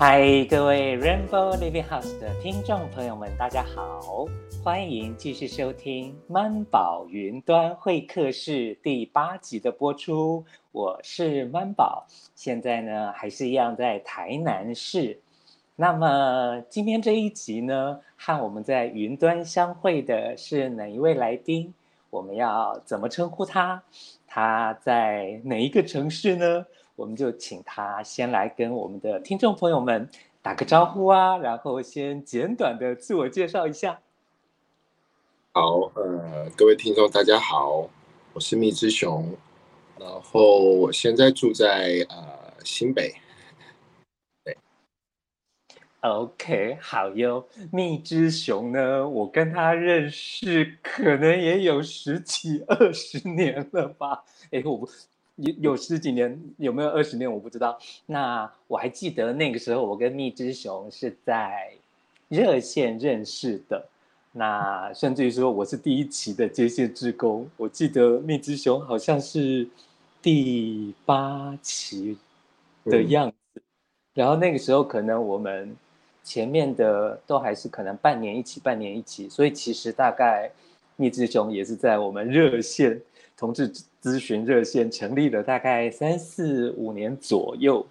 [0.00, 4.24] 嗨，各位 Rainbow Living House 的听众朋友们，大家好，
[4.64, 10.42] 欢迎继续收听《曼宝云端会客室》第八集的播出。
[10.72, 15.20] 我是曼宝，现在呢还是一样在台南市。
[15.76, 21.74] 那么今天这一集呢，和我们在云端相会的是哪一位来宾？
[22.08, 23.82] 我们要怎么称呼他？
[24.26, 26.64] 他在哪一个城市呢？
[27.00, 30.06] 我们就请他先来跟我们的听众朋友们
[30.42, 33.98] 打个招呼啊，然后先简短的自我介绍一下。
[35.52, 37.88] 好，呃，各位听众大家好，
[38.34, 39.34] 我是蜜之熊，
[39.98, 43.14] 然后我现在住在呃新北。
[46.00, 47.46] OK，好哟。
[47.72, 54.22] 蜜之熊呢，我跟他认识可能也有十几二十年了吧？
[54.50, 54.86] 哎，我不
[55.40, 57.30] 有有十几年，有没有二十年？
[57.30, 57.78] 我不知道。
[58.06, 61.72] 那我还记得那个时候，我跟蜜之熊是在
[62.28, 63.86] 热线认识的。
[64.32, 67.48] 那甚至于说，我是第一期的接线志工。
[67.56, 69.68] 我记得蜜之熊好像是
[70.22, 72.16] 第八期
[72.84, 73.36] 的样子。
[73.54, 73.62] 嗯、
[74.14, 75.76] 然后那个时候，可能我们。
[76.22, 80.52] 前面的都还是可能半年一期，半年一期，所以其实大概
[80.94, 83.00] 蜜之熊也是在我们热线
[83.36, 87.86] 同志咨询热线成立了大概三四五年左右，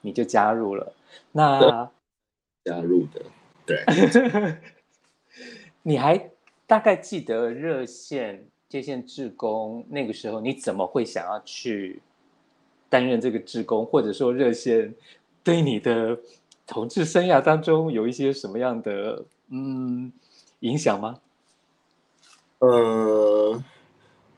[0.00, 0.92] 你就加入了。
[1.32, 1.90] 那
[2.64, 3.22] 加入的，
[3.66, 3.84] 对。
[5.82, 6.30] 你还
[6.66, 12.00] 大概记得热线接线志工那个时候，你怎么会想要去
[12.88, 14.94] 担任这个志工，或者说热线
[15.42, 16.18] 对你的？
[16.70, 20.12] 同志生涯当中有一些什么样的嗯
[20.58, 21.18] 影响吗？
[22.58, 23.64] 呃，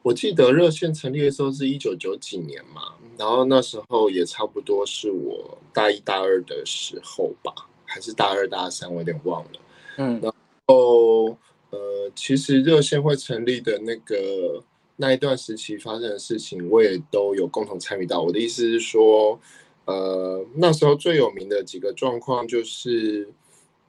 [0.03, 7.53] 我记得热线成立的时候是一九九几年嘛，然后那时候也差不多是我大一大二的时候吧，
[7.84, 9.61] 还是大二大三，我有点忘了。
[9.99, 10.33] 嗯，然
[10.66, 11.37] 后
[11.71, 14.62] 呃，其实热线会成立的那个
[14.97, 18.22] 那一段时期发生的事情，我也都有共同参与到。
[18.22, 19.38] 我的意思是说。
[19.87, 23.28] 呃，那时候最有名的几个状况就是，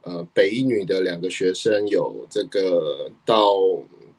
[0.02, 3.54] 呃，北一女的两个学生有这个到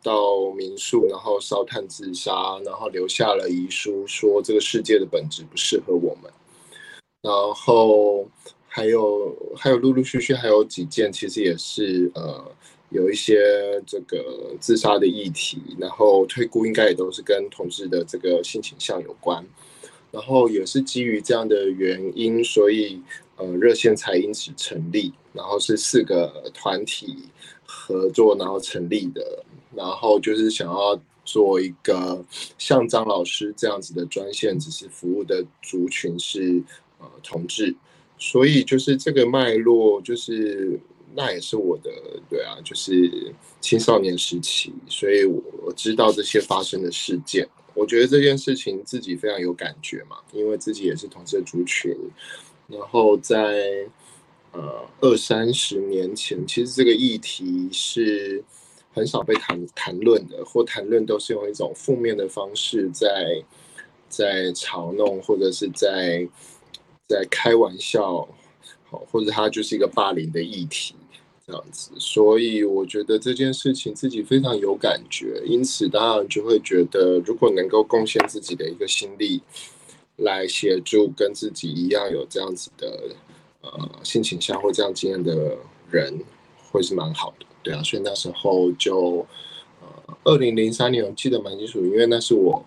[0.03, 6.31] 到民宿，然后烧炭自杀，然后留下了遗书，说这个世界的本质不适合我们。
[7.23, 8.29] 然后
[8.67, 12.45] 还有还有陆陆续续还有几件，其实也是呃
[12.91, 19.45] 有一些这个自杀的议题，然后退估应该也都是跟同志的这个性倾向有关。
[20.11, 23.01] 然后也是基于这样的原因，所以
[23.37, 25.13] 呃热线才因此成立。
[25.33, 27.17] 然后是四个团体
[27.65, 29.45] 合作，然后成立的。
[29.75, 32.25] 然后就是想要做一个
[32.59, 36.63] 像张老师这样子的专线，只是服务的族群是
[36.99, 37.75] 呃同志。
[38.19, 40.79] 所以就是这个脉络，就是
[41.15, 41.91] 那也是我的
[42.31, 47.49] 对啊，就是青少年时期，所以我我知道这些发生的事件。
[47.75, 51.93] 我觉得这件事情自己非常有感觉嘛，因为自己也是同志的族群，
[52.69, 53.89] 然后在
[54.53, 58.45] 呃二三十年前，其实这个议题是
[58.93, 63.43] 很少被谈谈论的，或谈论都是用一种负面的方式在
[64.09, 66.29] 在嘲弄，或者是在
[67.09, 68.29] 在开玩笑，
[68.91, 70.95] 好，或者它就是一个霸凌的议题。
[71.45, 79.43] 这样子，所以我觉得这件事情自己非常有感觉，因此当然就会觉得，如果能够贡献自己的一个心力，
[80.19, 83.17] 来协助跟自己一样有这样子的
[83.61, 85.57] 呃性倾向或这样经验的
[85.91, 86.17] 人，
[86.71, 89.27] 会是蛮好的，对啊，所以那时候就
[89.81, 92.65] 呃二零零三年我记得蛮清楚，因为那是我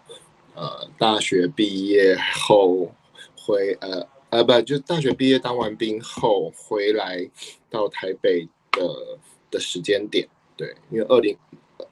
[0.54, 2.92] 呃大学毕业后
[3.38, 7.30] 回呃呃不就大学毕业当完兵后回来
[7.70, 8.48] 到台北。
[8.78, 9.18] 的
[9.52, 10.28] 的时间点，
[10.58, 11.38] 对，因为二零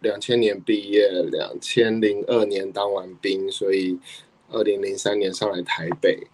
[0.01, 3.97] 两千年毕业，两千零二年当完兵，所以
[4.51, 6.27] 二零零三年上来台北，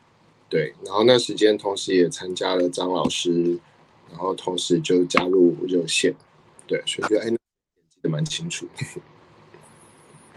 [0.49, 3.59] 对，然后那时间同时也参加了张老师，
[4.09, 6.15] 然后同时就加入热线，
[6.69, 7.37] 对，所以就哎，记
[8.03, 8.67] 得蛮清楚。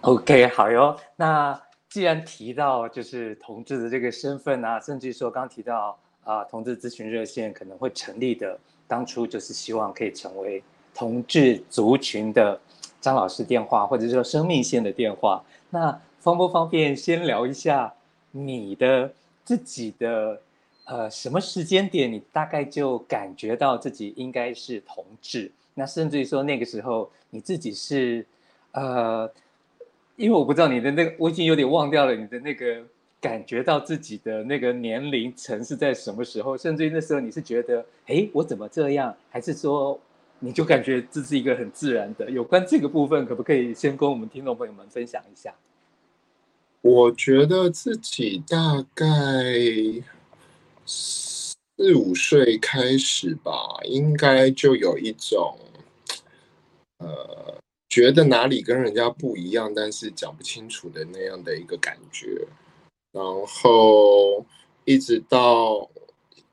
[0.01, 0.99] OK，好哟。
[1.17, 8.59] 那既然提到就是同志的这个身份啊，甚至说刚提到啊、同志咨询热线可能会成立的。
[8.89, 10.63] 当初就是希望可以成为
[10.95, 12.61] 同志族群的
[13.01, 15.45] 张老师电话，或者说生命线的电话。
[15.71, 17.93] 那方不方便先聊一下
[18.31, 19.13] 你的
[19.45, 20.41] 自己的
[20.85, 25.51] 呃什么时间点，你大概就感觉到自己应该是同志？
[25.75, 28.25] 那甚至于说那个时候你自己是
[28.73, 29.31] 呃，
[30.17, 32.83] 因为我不知道你的那个，我已经有点忘掉了你的那个
[33.21, 36.57] 感觉到自己的那个年龄层是在什么时候？
[36.57, 39.15] 甚至于那时候你是觉得，哎，我怎么这样？
[39.31, 39.99] 还是说，
[40.41, 42.31] 你就感觉这是一个很自然的？
[42.31, 45.55] 有关这个部分，可不可以先跟我们听众朋友们分享一下？
[46.81, 49.07] 我觉得自己大概
[51.77, 55.59] 四五岁开始吧，应该就有一种，
[56.99, 57.59] 呃，
[57.89, 62.47] 觉得哪里跟人家不一样，但是讲不清楚的那样的一个感觉。
[63.11, 64.45] 然后
[64.85, 65.91] 一直到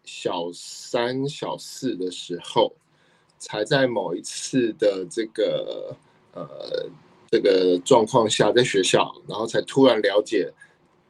[0.03, 2.73] 小三、小四的时候，
[3.37, 5.95] 才在某一次的这个
[6.33, 6.89] 呃
[7.29, 10.51] 这个状况下，在学校，然后才突然了解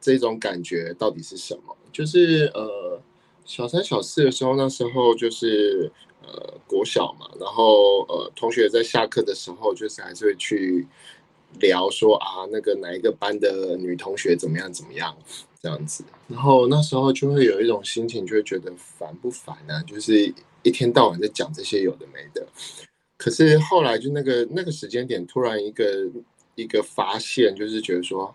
[0.00, 1.76] 这种感觉到底是什么。
[1.92, 3.00] 就是呃
[3.50, 5.90] 小三、小四的时候，那时候就是
[6.22, 10.86] 呃国小嘛，然后呃同学在下课的时候，就是还是会去。
[11.58, 15.12] 聊说啊，那个哪一个班的女同学怎么样怎么样
[15.60, 19.82] 这样子，然后那时候就会有一种心情，就会觉得烦不烦呢？
[19.84, 20.32] 就是
[20.62, 22.46] 一天到晚在讲这些有的没的。
[23.16, 26.08] 可是后来就那个那个时间点，突然一个
[26.54, 28.32] 一个发现，就是觉得说，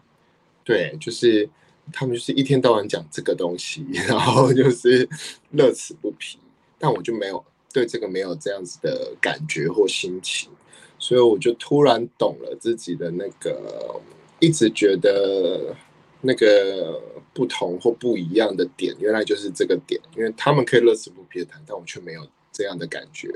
[0.65, 1.49] 对，就是
[1.93, 5.07] 他们就是一天到晚讲这个东西， 然后就是
[5.51, 6.39] 乐此不疲，
[6.77, 7.43] 但我就没有
[7.73, 10.49] 对这个没有这样子的感觉或心情。
[10.97, 13.99] 所以我就突然懂了自己的那个，
[14.39, 15.75] 一直觉得
[16.21, 17.01] 那个
[17.33, 20.01] 不同或不一样的点，原来就是这个点。
[20.15, 23.29] 因为他们可以乐此不疲的谈，但我却没有这样的感觉。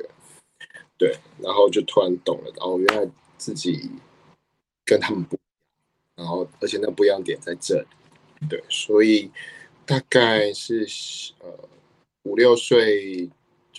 [0.98, 3.08] 对，然后就突然懂了，然后原来
[3.38, 3.92] 自己
[4.86, 7.88] 跟他们不一样，然后而且那不一样点在这里。
[8.48, 9.32] 对，所以
[9.86, 10.88] 大概是
[11.40, 11.50] 呃
[12.24, 13.30] 五六岁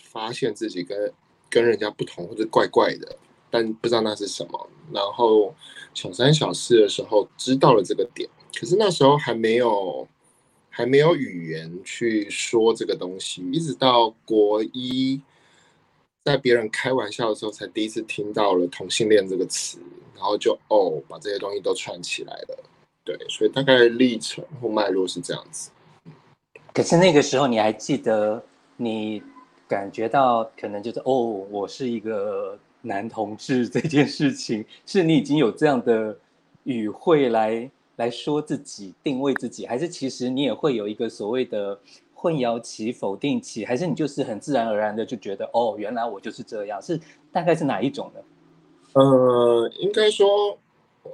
[0.03, 1.13] 发现自己跟
[1.49, 3.17] 跟人家不同或者怪怪的。
[3.53, 5.53] 但不知道那是什么，然后
[5.93, 10.07] 小三小四的时候知道了这个点，可是那时候还没有
[10.69, 15.21] 还没有语言去说这个东西，一直到国一，
[16.23, 19.81] 在别人开玩笑的时候，才第一次听到了同性恋这个词，
[20.15, 22.65] 然后就哦，把这些东西都串起来了，
[23.17, 25.71] 对，所以大概历程或脉络是这样子。
[26.73, 28.43] 可是那个时候你还记得，
[28.77, 29.23] 你
[29.69, 31.15] 感觉到可能就是哦，
[31.51, 32.59] 我是一个。
[32.83, 36.17] 男同志这件事情，是你已经有这样的
[36.65, 41.79] 语汇来来说自己定位自己，还是其实你也会有一个所谓的
[42.15, 46.99] 混淆期、否定期，还是你就是很自然而然的就觉得哦，原来我就是这样，是
[47.31, 48.21] 大概是哪一种呢？
[48.95, 50.59] 呃，应该说，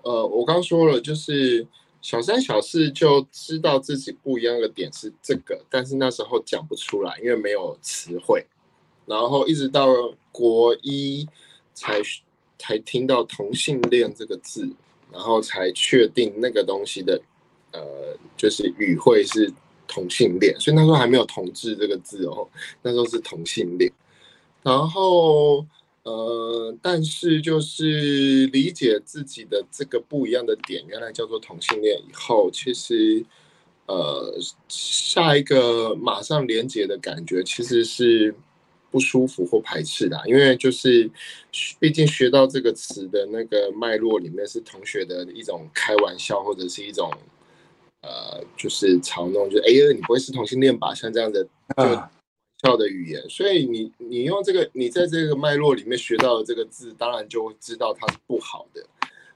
[0.04, 1.66] 呃，我刚说了，就是
[2.06, 8.46] 小三、小四就知道自己不一样的点是这个，但是那时候讲不出来，因为没有词汇，
[9.06, 9.88] 然后一直到
[10.30, 11.26] 国一。
[11.78, 12.00] 才
[12.58, 14.66] 才听到同性恋这个字，
[15.12, 17.20] 然后才确定那个东西的，
[17.72, 19.52] 呃，就是语汇是
[19.86, 22.48] 同性恋，所以那时候还没有同志这个字哦，
[22.80, 23.92] 那时候是同性恋。
[24.62, 25.66] 然后，
[26.06, 33.24] 呃，但是就是理解自己的这个不一样的点，原来叫做同性恋以后，其实，
[33.86, 38.34] 呃，下一个马上连接的感觉其实是。
[38.88, 41.10] 不舒服或排斥的，因为就是，
[41.78, 47.12] 毕竟学到这个词的那个脉络里面是同学的一种开玩笑，或者是一种，
[48.00, 50.94] 呃，就是嘲弄，就哎呀，你不会是同性恋吧？
[50.94, 51.44] 像这样的
[51.76, 51.84] 就
[52.74, 58.82] 的语言，所以你你用这个，你在这个脉络里面学到的这个字，当然就会知道它是不好的，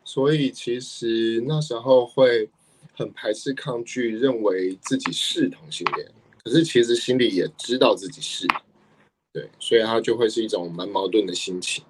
[0.03, 2.49] 所以其实那时候会
[2.95, 6.09] 很排斥、抗拒，认为自己是同性恋，
[6.43, 8.47] 可是其实心里也知道自己是。
[9.33, 11.85] 对，所以他就会是一种蛮矛盾的心情。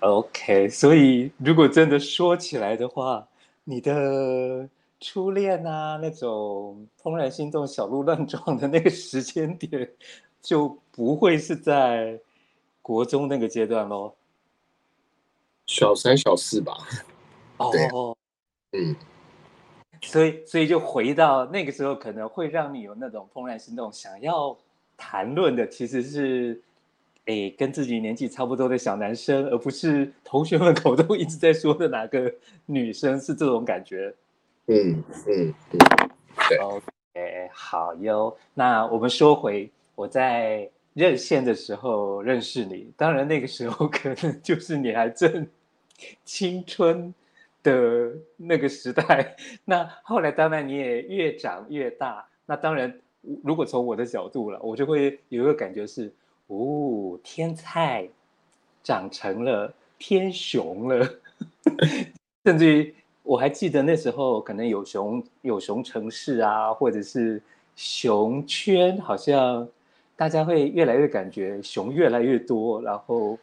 [0.00, 3.28] OK，所以如果真的说起来的话，
[3.64, 4.68] 你的
[5.00, 9.90] 初恋啊，那种怦然心动、小鹿乱撞的那个时间点，
[10.40, 12.20] 就不会是在
[12.82, 14.14] 国中那个阶段喽。
[15.66, 16.76] 小三、小四吧。
[17.56, 18.94] 哦，对嗯，
[20.02, 24.56] 所以，所以就回到那个时候，可能会让你有那种怦然心动，想要。
[25.02, 26.60] 谈论的其实是，
[27.24, 32.30] 诶，跟自己年纪差不多的小男生，而不是同学们口中一直在说的哪个
[32.66, 34.14] 女生，是这种感觉。
[34.70, 35.78] 嗯嗯嗯，
[36.48, 36.58] 对。
[36.58, 38.36] OK，好哟。
[38.54, 45.46] 那我们说回我在热线的时候认识你，当然那个时候可能就是你还正
[46.24, 47.12] 青春
[47.62, 49.36] 的那个时代。
[49.64, 52.98] 那后来当然你也越长越大，那当然。
[53.44, 56.10] 如果从我的角度了，我就会有一个感觉是，
[56.46, 58.08] 哦，天菜
[58.82, 61.06] 长成了天雄了，
[62.46, 67.40] 甚至于我还记得那时候可能有熊有熊城市啊，或者是
[67.76, 69.68] 熊圈，好像
[70.16, 73.38] 大家会越来越感觉熊越来越多，然后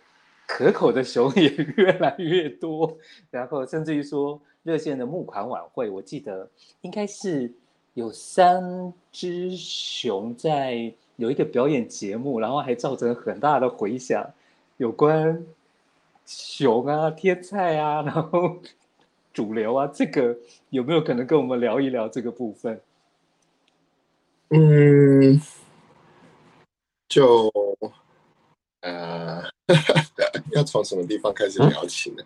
[0.48, 2.98] 可口的熊 也越来越多，
[3.30, 6.50] 然后甚至于说热线的募款晚会，我记得
[6.82, 7.54] 应该是
[7.94, 14.28] 有三只熊在有一个表演节目，然后还造成很大的回响，
[14.78, 15.46] 有关
[16.26, 18.58] 熊啊、天菜啊，然后。
[19.38, 20.36] 主流啊，这个
[20.72, 22.82] 有没有可能跟我们聊一聊这个部分？
[24.50, 25.40] 嗯，
[27.08, 27.54] 就
[28.82, 29.44] 呃，
[30.54, 32.24] 要从什么地方开始聊起呢？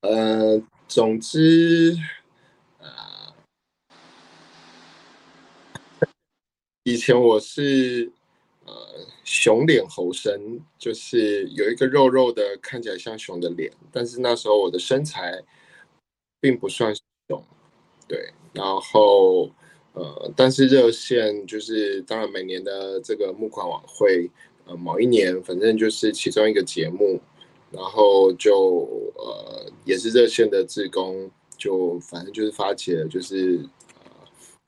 [0.00, 1.94] 嗯、呃，总之，
[2.78, 3.34] 呃，
[6.84, 8.10] 以前我是
[8.64, 8.74] 呃
[9.22, 15.44] 熊脸猴身，就是有一个肉肉的，看起来像熊的脸，但是那时候我的身材。
[16.46, 16.94] 并不算
[17.28, 17.42] 熊，
[18.06, 19.50] 对，然后
[19.94, 24.30] 呃，但是热线就是当然每年的这个募款晚会，
[24.64, 27.20] 呃，某一年反正就是其中一个节目，
[27.72, 28.86] 然后就
[29.16, 33.58] 呃也是热线的志工，就反正就是发起了，就是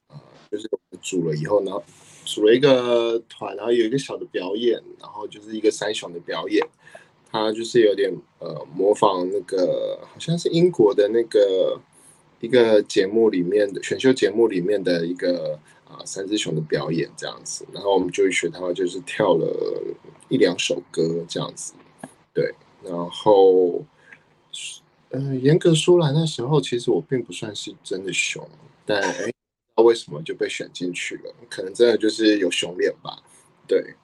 [0.09, 0.21] 呃呃
[0.51, 0.69] 就是
[1.01, 1.71] 组了以后呢，
[2.25, 6.67] 组了一个团，然后有一个小的表演，然后就是一个三雄的表演。
[7.39, 11.81] 他就是有点呃模仿那个好像是英国的那个
[12.41, 19.83] 一个节目里面的选秀节目里面的一个啊、三只熊的表演这样子，然后我们就学他就是跳了
[20.29, 21.73] 一两首歌这样子，
[22.35, 23.83] 对，然后
[25.11, 28.47] 嗯、严格说来那时候其实我并不算是真的熊，
[28.85, 29.33] 但哎不知
[29.77, 33.23] 道为什么就被选进去了，可能真的就是有熊脸吧，
[33.67, 33.95] 对，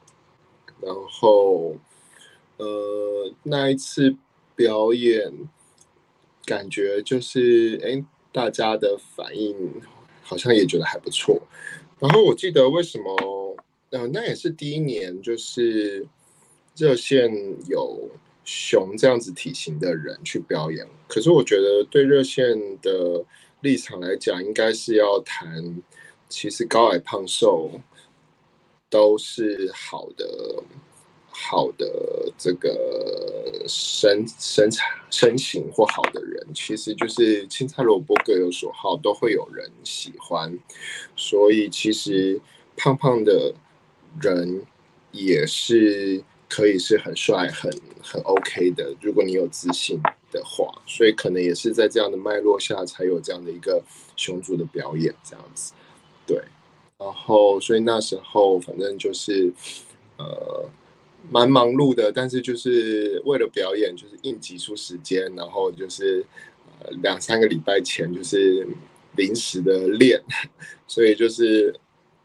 [0.81, 1.77] 然后。
[2.57, 4.17] 呃，那一次
[4.55, 5.33] 表演，
[6.45, 9.81] 感觉就是，哎，大家的反应
[10.23, 11.43] 好像也觉得还不错。
[11.99, 13.57] 然后我记得为什么，
[13.91, 16.07] 呃，那也是第一年，就是
[16.77, 17.29] 热线
[17.69, 18.09] 有
[18.45, 20.87] 熊这样子体型的人去表演。
[21.09, 23.25] 可是我觉得对热线的
[23.63, 25.83] 立场来讲，应该是要谈，
[26.29, 27.81] 其实高矮胖瘦
[28.89, 30.63] 都是好的。
[31.37, 40.57] 好的，这个身身材身形或好的人，其实就是青菜萝卜各有所好，都会有人喜欢。
[41.17, 42.41] 所以其实
[42.77, 43.53] 胖胖的
[44.23, 44.65] 人
[45.11, 47.69] 也是可以是很帅、很
[48.01, 50.01] 很 OK 的，如果你有自信
[50.31, 50.73] 的话。
[50.87, 53.83] 所以可能也是在这样的脉络下，才有这样的一个
[54.15, 55.73] 熊族的表演这样子。
[56.25, 56.41] 对，
[56.97, 59.53] 然后所以那时候反正就是
[60.17, 60.71] 呃。
[61.31, 66.25] 蛮忙碌的，但是就是为了表演，就是硬挤出时间，然后就是
[66.81, 68.67] 呃两三个礼拜前就是
[69.17, 70.23] 临时的练，
[70.87, 71.75] 所以就是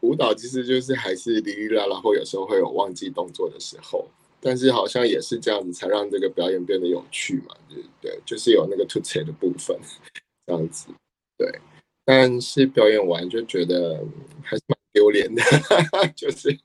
[0.00, 4.08] 舞蹈其实就是还是哩哩啦啦，或有时候会有忘记动作的时候，
[4.40, 9.76] 但是好像也是这样子才让这个表演变得有趣嘛，对对，就是有那个凸槌的部分
[10.46, 10.88] 这样子，
[11.36, 11.60] 对，
[12.04, 14.02] 但是表演完就觉得
[14.42, 15.42] 还是蛮丢脸的，
[16.16, 16.58] 就是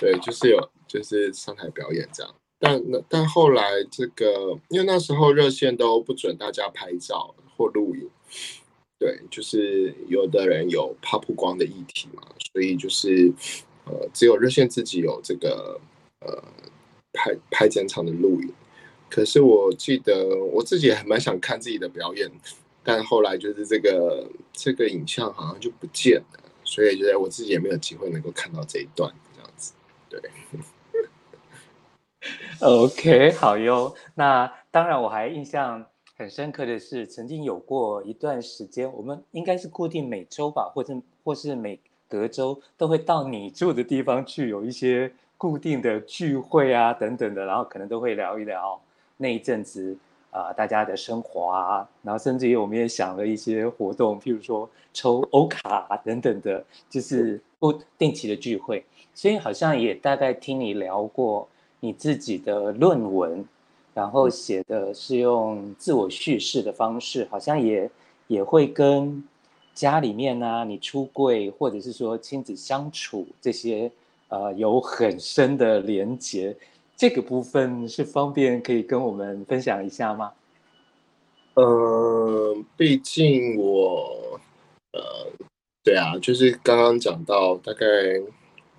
[0.00, 0.70] 对，就是有。
[0.88, 8.08] 就是上台表演这样，但那但后来这个，因为那时候热线都不准大家拍照或录影，
[9.00, 12.22] 对，就是有的人有怕曝光的议题嘛，
[12.52, 13.32] 所以就是
[13.84, 15.78] 呃，只有热线自己有这个
[16.20, 16.40] 呃
[17.12, 18.52] 拍拍整场的录影。
[19.10, 22.30] 可是我记得我自己还蛮想看自己的表演，
[22.84, 29.72] 但后来就是这个这个影像好像就不见了，所以觉得我自己也没有机会能够看到这一段这样子，
[30.10, 30.20] 对。
[32.60, 33.94] OK，好哟。
[34.14, 48.80] 那当然，我还印象很深刻的是，曾经有过一段时间，我们应该是固定每周吧，或者或是每隔周都会到你住的地方去，有一些固定的聚会啊等等的，然后可能都会聊一聊
[49.18, 49.96] 那一阵子
[50.36, 58.84] 啊、呃、大家的生活啊，然后甚至于我们也想了一些活动，譬如说抽欧卡、啊、等等的，就是不定期的聚会。
[59.14, 61.48] 所以好像也大概听你聊过。
[61.80, 63.44] 你自己的论文，
[63.92, 67.88] 然后写的是用自我叙事的方式，好像也
[68.28, 69.22] 也会跟
[69.74, 73.92] 家里面啊，你出柜或者是说亲子相处这些，
[74.28, 76.56] 呃，有很深的连结。
[76.96, 80.32] 这个部分是方便可以跟我们分享一下吗？
[81.54, 84.40] 呃，毕竟我，
[84.92, 85.30] 呃，
[85.84, 87.86] 对啊，就是刚刚讲到，大概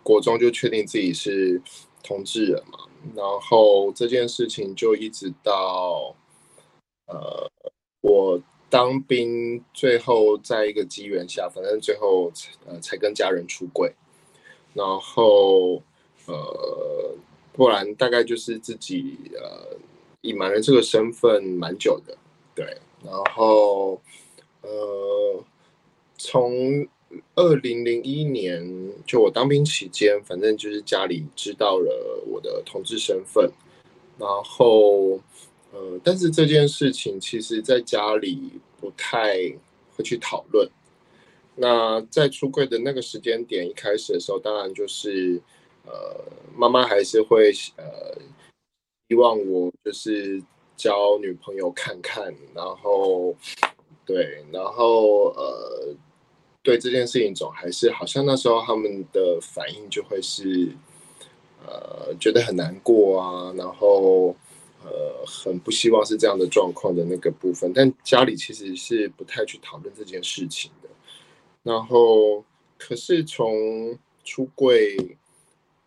[0.01, 1.61] 国中就确定自己是
[2.03, 2.79] 同志了嘛。
[3.15, 6.15] 然后这件事情就一直到，
[7.05, 7.49] 呃，
[8.01, 12.31] 我当兵，最后在一个机缘下，反正最后
[12.65, 13.93] 呃才跟家人出柜，
[14.73, 15.81] 然后
[16.25, 17.15] 呃
[17.57, 19.75] 不然大概就是自己呃
[20.21, 22.17] 隐瞒了这个身份蛮久的，
[22.55, 24.01] 对，然后
[24.61, 25.43] 呃
[26.17, 26.87] 从
[27.35, 33.51] 二零零一年就我当兵期间，反正就是家里知道了我的同志身份，
[34.17, 35.19] 然后。
[35.73, 39.35] 呃，但是这件事情其实在家里不太
[39.93, 40.67] 会去讨论。
[41.55, 45.41] 那在出柜的那个时间点一开始的时候，当然就是
[45.87, 46.23] 呃，
[46.55, 48.21] 妈妈还是会呃，
[49.09, 50.43] 希望我就是
[50.75, 53.35] 交女朋友看看，然后
[54.05, 55.95] 对，然后呃，
[56.61, 60.69] 对这件事情总还是好像那时候他们的反应就会是
[61.65, 64.35] 呃，觉得很难过啊，然后。
[64.83, 70.87] 呃，很不希望是这样的状况的那个部分，但家里其实是不太去讨论这件事情的。
[71.63, 72.45] 然后，
[72.77, 75.16] 可是从出柜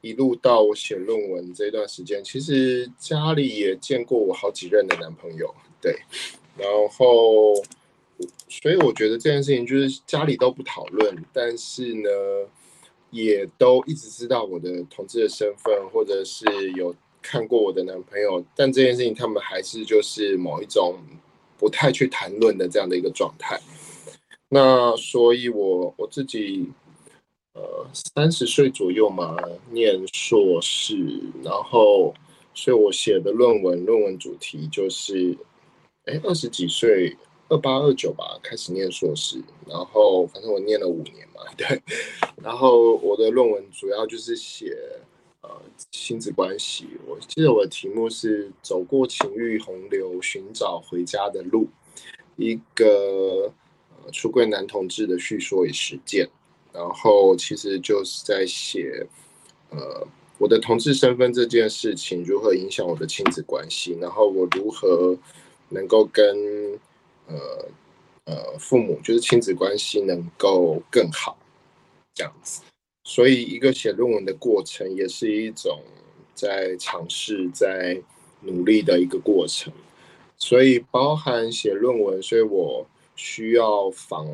[0.01, 5.97] 一路到我写论文这段时间，其实家里也见过我好几任的男朋友，对。
[6.57, 7.55] 然后，
[8.49, 12.11] 所以我觉得这件事情就是家里都不讨论，但是呢，
[13.11, 16.95] 也都一直知道我的同志的身份，或者是有。
[17.23, 20.97] 看过我的男朋友，但这件事情他们还是就是某一种
[21.59, 23.61] 不太去谈论的这样的一个状态。
[24.49, 26.67] 那所以我，我自己
[27.55, 29.37] 呃三十岁左右嘛，
[29.71, 30.97] 念硕士，
[31.43, 32.15] 然后
[32.55, 35.37] 所以我写的论文论文主题就是，
[36.05, 37.17] 哎二十几岁
[37.49, 41.83] 二八二九吧开始念硕士，然后反正我念了五年嘛， 对，
[42.43, 44.77] 然后我的论文主要就是写。
[45.43, 45.49] 呃，
[45.91, 51.67] 亲子关系，我记得我的题目是“走过情欲洪流，寻找回家的路”，
[52.37, 53.51] 一个
[54.05, 56.29] 呃出柜男同志的叙说与实践。
[56.73, 59.07] 然后其实就是在写，
[59.71, 60.07] 呃，
[60.39, 65.17] 我的同志身份这件事情如何影响我的亲子关系，然后我如何
[65.69, 66.79] 能够跟
[67.27, 67.69] 呃
[68.25, 71.37] 呃父母，就是亲子关系能够更好，
[72.15, 72.63] 这样子。
[73.05, 75.83] 所以，一个写论文的过程也是一种
[76.35, 78.01] 在尝试、在
[78.43, 79.73] 努力的一个过程。
[80.37, 84.27] 所以，包含写论文，所以我需要访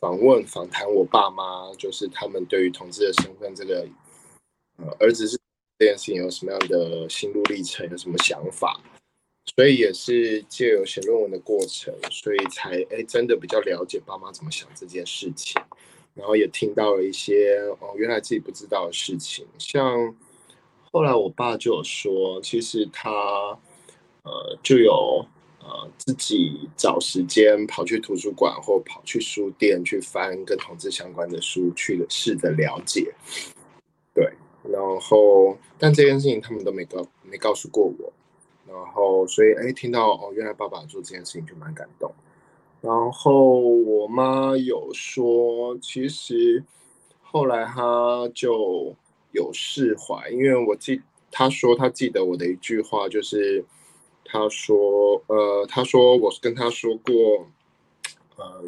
[0.00, 3.86] 访问、访谈我爸妈，就是他们对于同志的身份这个，
[4.78, 5.38] 呃，儿子是
[5.78, 8.80] 这件事情有什么样的心路历程，有什么想法。
[9.56, 15.60] 所以也是借由写论文的过程，所以才哎真的比较了解爸妈怎么想这件事情。
[16.14, 19.46] 然后也听到了一些哦，原来自己不知道的事情。
[19.58, 20.14] 像
[20.92, 23.10] 后来我爸就有说，其实他
[24.22, 25.26] 呃就有
[25.98, 33.14] 自己找时间跑去图书馆或跑去书店去翻跟同志相关的书，去试着了解。
[34.14, 34.32] 对，
[34.64, 38.12] 然后但这件事情他们都没告没告诉过我。
[38.66, 42.10] 然后所以哎，听到哦，原来爸爸做这件事情就蛮感动。
[42.80, 46.64] 然后我妈有说，其实
[47.22, 48.96] 后来她就
[49.32, 53.64] 有释怀，因为我记她说她记得我的一句话，就是
[54.32, 57.12] 他说，呃，他说我跟他说过，
[58.36, 58.64] 呃，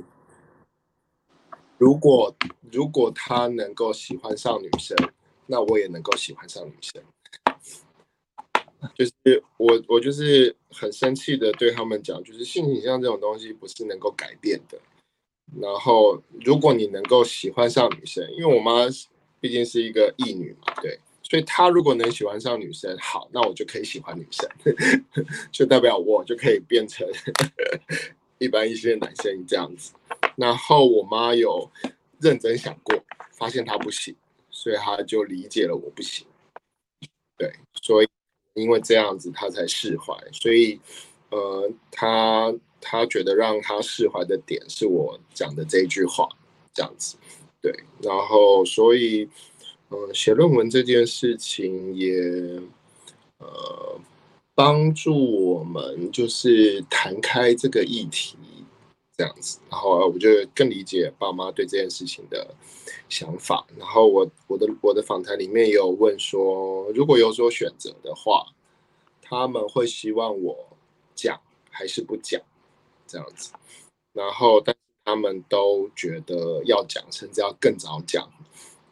[1.78, 2.36] 如果
[2.70, 4.94] 如果他能够喜欢上女生，
[5.46, 7.02] 那我也能够喜欢上女生。
[8.94, 9.12] 就是
[9.56, 14.78] 我，我就是很生气的对他们讲，就是性倾向这种东西不是能够改变的。
[15.58, 18.86] 然后，如果你能够喜欢上女生，因为我妈
[19.40, 24.48] 毕竟是一个异女嘛，对，所以他如果能喜欢上女生，好，那我就可以喜欢女生，
[25.50, 27.04] 就代表我就可以变成
[28.38, 29.92] 一般一些男生这样子。
[30.36, 31.70] 然后我妈有
[32.20, 32.94] 认真想过，
[33.32, 34.14] 发现她不行，
[34.50, 36.26] 所以她就理解了我不行。
[37.36, 38.08] 对，所以。
[38.54, 40.78] 因为这样子他才释怀，所以，
[41.30, 46.28] 呃，他他觉得让他释怀的点是我讲的这一句话，
[46.72, 47.16] 这样子，
[47.60, 49.28] 对，然后所以，
[49.94, 52.12] 呃，写论文这件事情也，
[53.38, 54.00] 呃，
[54.52, 55.14] 帮助
[55.54, 58.36] 我们就是谈开这个议题，
[59.16, 62.52] 这样子，然后我就更理解爸妈对这件事情的
[63.08, 68.46] 想法，然后我我的我的访谈里面有问说，如果有所选择的话，
[69.22, 70.56] 他们会希望我
[71.14, 72.40] 讲还是不讲？
[73.06, 73.52] 这样子，
[74.12, 78.28] 然后但是他们都觉得要讲，甚至要更早讲，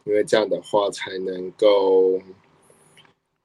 [0.05, 2.21] 因为这样的话才能够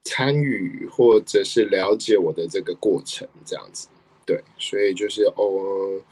[0.05, 3.89] 参与或者是了解我的这个过程这样子，
[4.25, 6.03] 对，所以就是哦。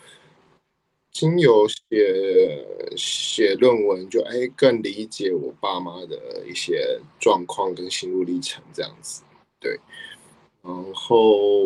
[1.19, 9.23] 经由写写论文就，就哎更理解我爸妈的一些状况跟心路历程这样子，
[9.59, 9.81] 对，
[10.61, 11.65] 然后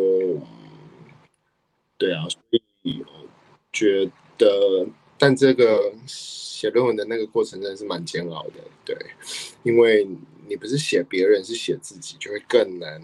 [1.98, 2.40] 对啊，所
[2.82, 3.04] 以
[3.72, 4.86] 觉得，
[5.20, 8.54] 但这个写论文的那个过程真的是蛮煎熬的，
[8.84, 8.96] 对，
[9.62, 10.08] 因为
[10.48, 13.00] 你不是写别人，是写自己，就会更难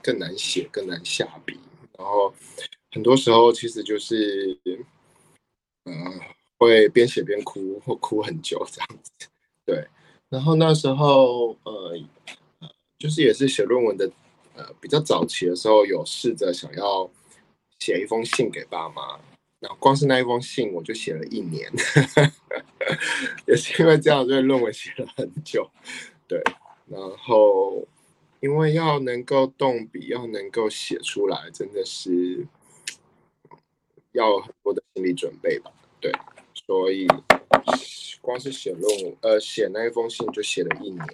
[0.00, 1.58] 更难写，更难下笔，
[1.98, 2.32] 然后
[2.92, 4.56] 很多时候其实就是。
[5.90, 6.20] 嗯，
[6.58, 9.10] 会边写边哭，或哭很久这样子。
[9.64, 9.88] 对，
[10.28, 11.98] 然后那时候呃，
[12.98, 14.10] 就是也是写论文的，
[14.54, 17.10] 呃，比较早期的时候，有试着想要
[17.78, 19.18] 写一封信给爸妈。
[19.60, 21.70] 然后光是那一封信，我就写了一年，
[23.46, 25.68] 也是因为这样，所以论文写了很久。
[26.26, 26.42] 对，
[26.86, 27.86] 然后
[28.40, 32.46] 因为要能够动笔，要能够写出来，真的是
[34.12, 35.72] 要很多的心理准备吧。
[36.00, 36.12] 对，
[36.54, 37.08] 所以
[38.20, 41.04] 光是写论文，呃，写那一封信就写了一年，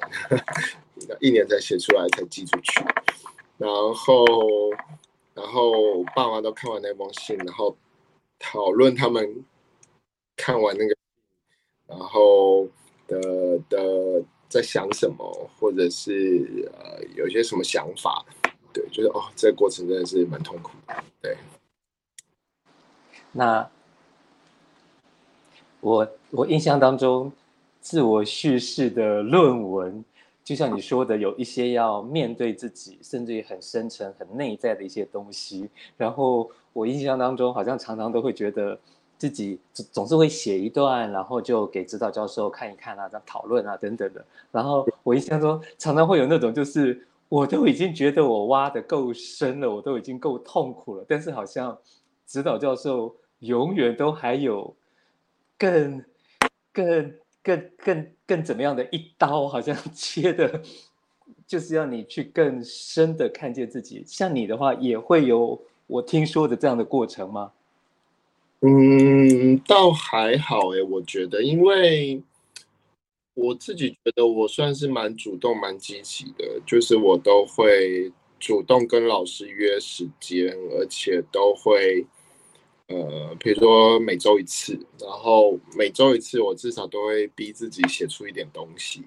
[1.20, 2.84] 一年才写出来，才寄出去。
[3.56, 4.26] 然后，
[5.32, 7.76] 然后爸妈都看完那封信，然后
[8.46, 9.42] 讨论他们
[10.36, 10.94] 看完那个，
[11.86, 12.68] 然后
[13.08, 18.24] 的的在想什么，或者是呃有些什么想法。
[18.72, 20.94] 对，就是哦，这个过程真的是蛮痛苦的。
[21.22, 21.36] 对，
[23.32, 23.68] 那。
[25.80, 27.30] 我我印象当中，
[27.78, 30.02] 自我叙事的论文，
[30.44, 35.68] 就像你说的，有一些要面对自己，甚至于很深沉、很内在的一些东西。
[35.96, 38.78] 然后我印象当中，好像常常都会觉得
[39.16, 44.24] 自己总总是会写一段，然后就给指导教授看一看啊，这样讨论啊等等的。
[44.52, 51.78] 然后我印象中常常会有那种，就是我都已经觉得我挖得够深了，我都已经够痛苦了，但是好像
[52.26, 54.76] 指导教授永远都还有。
[55.56, 56.04] 更、
[56.72, 60.62] 更、更、更、更怎么样的一刀，好像 切的，
[61.46, 64.02] 就是要你去更深的看见自己。
[64.06, 67.52] 像你的话，也会有我听说的这样的过程吗？
[68.60, 72.22] 嗯，倒还好诶，我觉得，因为
[73.34, 82.06] 我自己觉得我算是蛮主动、蛮积极的，就是我都会主动跟老师约时间，而且都会。
[82.88, 89.04] 呃，比如说每周一次，然后每周一次，我至少都会逼自己写出一点东西。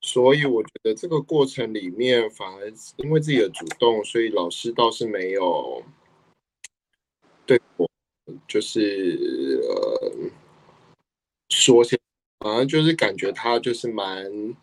[0.00, 5.82] 所以我觉得这个过程里面，反而因为自己的主动，所以老师倒是没有
[7.44, 7.88] 对我
[8.46, 10.12] 就是呃
[11.48, 11.98] 说些，
[12.38, 14.54] 反正就是感觉他就是蛮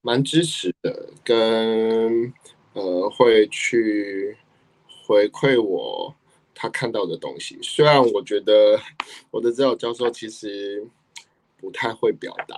[0.00, 2.32] 蛮支持的，跟
[2.72, 4.36] 呃会去
[5.06, 6.16] 回馈我。
[6.60, 8.76] 他看到的东西，虽然我觉得
[9.30, 10.84] 我的指导教授其实
[11.56, 12.56] 不太会表达，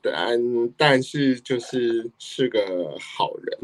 [0.00, 0.40] 但
[0.78, 3.58] 但是就是是个好人，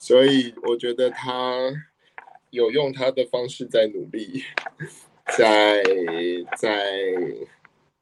[0.00, 1.70] 所以我觉得他
[2.50, 4.42] 有用他的方式在努力，
[5.38, 5.80] 在
[6.58, 7.04] 在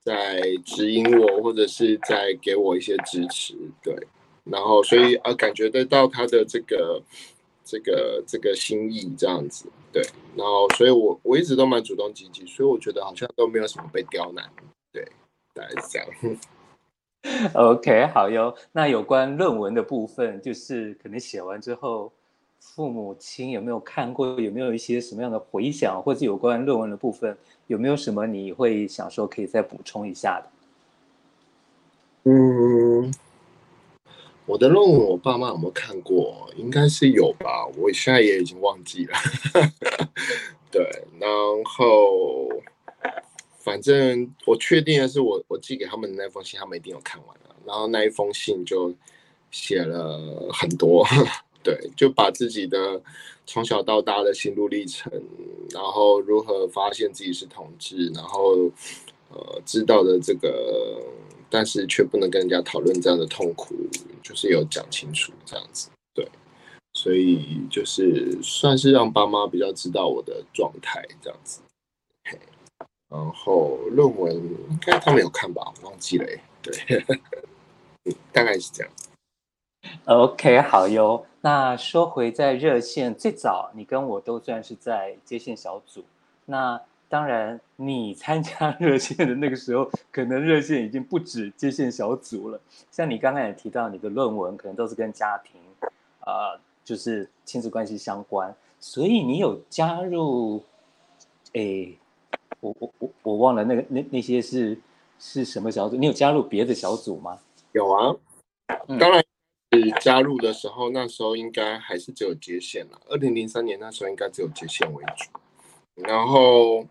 [0.02, 3.94] 在指引我，或者是在给我一些支持，对，
[4.44, 7.02] 然后所以啊，感觉得到他的这个。
[7.70, 10.02] 这个这个心意这样子，对，
[10.34, 14.50] 然后所以我我一直都蛮主动积极，所以我觉得好像都没有什么被刁难，
[14.90, 15.06] 对，
[15.52, 16.08] 大概是这样。
[17.52, 18.56] OK，好哟。
[18.72, 22.10] 那有关论文的部分，就是可能写完之后，
[22.58, 30.50] 父母亲有没有看过，有没有一些什么样的回想，或者有关论文的部分，有没有什么你会想说可以再补充一下的？
[32.30, 33.12] 嗯。
[34.48, 36.50] 我的论文，我爸妈有没有看过？
[36.56, 39.14] 应该是有吧，我现在也已经忘记了。
[40.72, 40.82] 对，
[41.20, 41.30] 然
[41.66, 42.48] 后
[43.58, 47.54] 反正我确定的是我，我寄给他们的那封信，他们一定有看完了。
[47.66, 48.90] 然后那一封信就
[49.50, 51.06] 写了很多，
[51.62, 53.02] 对，就把自己的
[53.44, 55.12] 从小到大的心路历程，
[55.74, 58.54] 然后如何发现自己是同志，然后
[59.30, 61.02] 呃知道的这个。
[61.50, 63.74] 但是却不能跟人家讨论这样的痛苦，
[64.22, 66.28] 就是有讲清楚这样子，对，
[66.92, 71.60] 所以就是算是让爸妈比较知道我的状态这样子。
[73.08, 76.26] 然后论文应该他们有看吧，忘记了，
[76.60, 77.04] 对，
[78.32, 78.92] 大概是这样。
[80.04, 81.24] OK，好哟。
[81.40, 86.04] 那说回在热线最早，你跟我都算是在接线小组，
[86.44, 86.80] 那。
[87.08, 92.60] 当然，你参加 热线的那个时候，可能热线已经不止接线小组了。
[92.90, 95.58] 像你刚刚也提到，你的论文可能都是跟家庭，
[96.26, 100.62] 呃，就是亲子关系相关，所以你有加入，
[101.54, 101.96] 诶，
[102.60, 104.78] 我我我我忘了那个那那些是
[105.18, 105.96] 是什么小组？
[105.96, 107.38] 你有加入别的小组吗？
[107.72, 108.14] 有啊，
[108.98, 109.24] 当然
[109.72, 113.00] 是加入的时候，嗯、那时候应该还是只有接线了。
[113.08, 115.30] 二零零三年那时候应该只有接线为主。
[116.04, 116.86] 然后，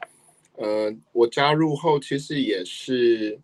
[0.57, 3.39] 呃，我加入后其实也是，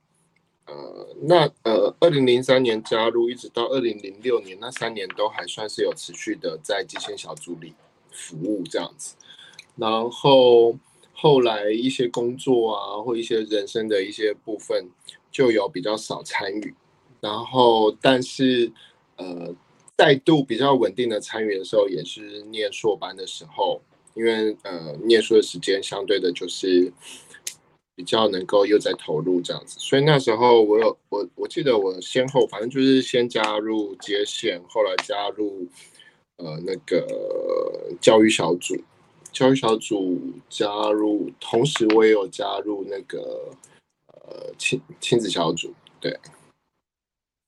[0.66, 7.74] 呃，那呃，二零零三年加入，一直到二零零六年那三年都还算是有持续的在基线小组里
[8.12, 9.16] 服务这样子。
[9.78, 10.78] 然后
[11.14, 14.90] 后来一些工作啊，或一些人生的一些部分，
[15.32, 16.76] 就有比较少参与。
[17.22, 18.70] 然后，但是
[19.16, 19.56] 呃，
[19.96, 23.82] 再度比较稳定的参与的时候，也是念硕班的时候。
[24.16, 26.92] 因为呃，念书的时间相对的，就是
[27.96, 35.68] 比较能够又在投入这样子，所以那时候我有我我记得我先后反正就是先加入接线，后来加入
[36.38, 38.76] 呃那个教育小组，
[39.32, 43.52] 教育小组加入，同时我也有加入那个
[44.08, 46.20] 呃亲亲子小组，对，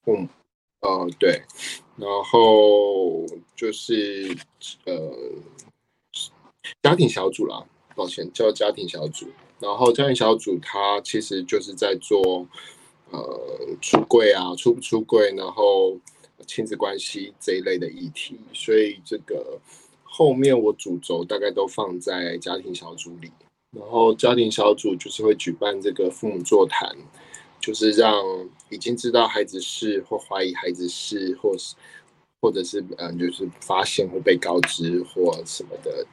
[0.07, 0.27] 嗯，
[0.81, 1.43] 呃对，
[1.95, 3.23] 然后
[3.55, 4.35] 就是
[4.85, 4.93] 呃。
[6.83, 7.63] 家庭小组啦，
[7.95, 9.27] 抱歉，叫家庭小组。
[9.59, 12.45] 然后家庭小组它其实就是在做，
[13.11, 15.97] 呃，出柜啊，出不出柜，然后
[16.45, 18.37] 亲子关系这一类的议题。
[18.53, 19.57] 所以这个
[20.03, 23.31] 后面我主轴大概都放在家庭小组里。
[23.71, 26.93] 然后家庭小组就是会举办这个父母座谈，
[27.59, 28.23] 就是让
[28.69, 31.75] 已经知道孩子是或怀疑孩子是，或是
[32.41, 36.05] 或者是嗯，就是发现或被告知或什么的。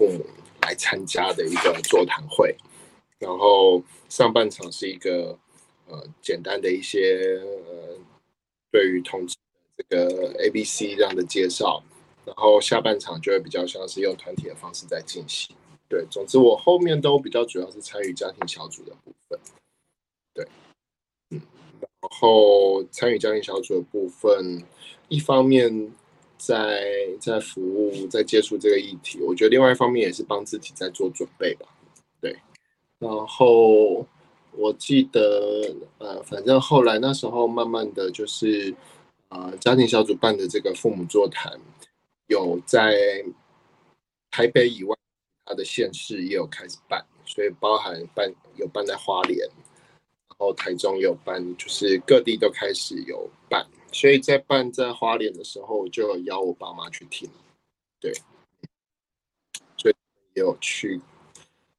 [0.00, 0.24] 父母
[0.62, 2.56] 来参加的一个座谈会，
[3.18, 5.38] 然后上半场是一个
[5.88, 7.98] 呃简单的一些呃
[8.70, 9.36] 对于同志
[9.76, 11.82] 这个 A B C 这样的介绍，
[12.24, 15.54] 然后下半场就会比较像是用团体的方式在进行。
[15.86, 19.38] 对，总之我后面都比较主要是参与家庭小组的部分。
[20.32, 20.48] 对，
[21.28, 21.42] 嗯，
[21.78, 24.64] 然后参与家庭小组的部分，
[25.08, 25.92] 一方面。
[26.40, 26.82] 在
[27.20, 31.66] 在服务，在接触这个议题，我觉得另外一方面也是帮自己在做准备吧。
[32.18, 32.34] 对，
[32.98, 34.06] 然后
[34.52, 38.74] 我记得，呃，反正后来那时候慢慢的就是，
[39.28, 41.52] 呃，家庭小组办的这个父母座谈，
[42.28, 43.22] 有在
[44.30, 44.96] 台北以外，
[45.44, 53.66] 他的县市也有开始办，所以包含办有办在花莲，然后台中有办，就是各地都开始有办。
[53.92, 57.28] 所以在办在花莲的时候，就邀我爸妈去听，
[57.98, 58.12] 对，
[59.76, 59.94] 所以
[60.34, 61.00] 也有去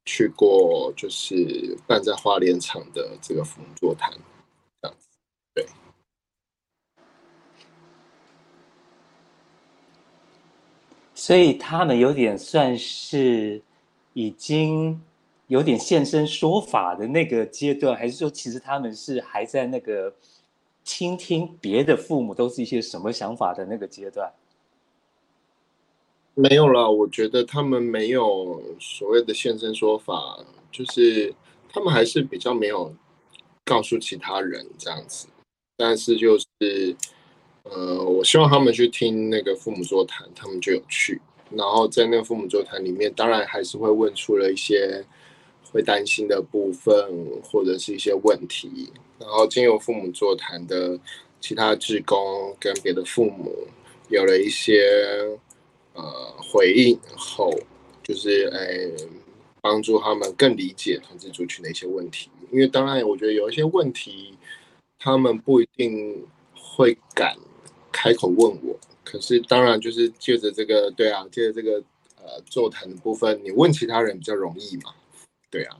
[0.04, 4.12] 去过，就是办在花莲场的这个父母座谈，
[4.80, 5.08] 这样子，
[5.54, 5.66] 对。
[11.14, 13.62] 所以他们有点算是
[14.12, 15.02] 已经
[15.46, 20.14] 有点现身说法的那个阶段，还是说其实他们是还在那个？
[20.84, 24.32] 倾听别的父母都是一些什么想法的那个阶段，
[26.34, 26.90] 没有了。
[26.90, 31.34] 我觉得他们没有所谓的现身说法，就是
[31.68, 32.94] 他们还是比较没有
[33.64, 35.28] 告诉其他人这样子。
[35.76, 36.96] 但是就是，
[37.64, 41.20] 呃，我希望他们去听那个父母座谈，他们就有去。
[41.50, 45.04] 然后在那个父母座谈里面，当然还是会问出了一些
[45.72, 46.94] 会担心的部分，
[47.42, 48.92] 或者是一些问题。
[49.18, 50.98] 然后经由父母座谈的
[51.40, 53.52] 其他职工跟别的父母
[54.08, 55.38] 有了一些
[55.94, 56.02] 呃
[56.38, 57.50] 回应后，
[58.02, 58.92] 就是诶
[59.60, 62.30] 帮助他们更理解同志族群的一些问题。
[62.50, 64.36] 因为当然我觉得有一些问题
[64.98, 67.34] 他们不一定会敢
[67.90, 71.82] 开口问我，可是当然就是借着这个对啊，借着这个
[72.16, 74.92] 呃座谈的部分，你问其他人比较容易嘛，
[75.52, 75.76] 对啊。